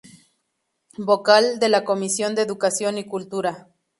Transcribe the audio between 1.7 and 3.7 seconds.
Comisión de Educación y Cultura.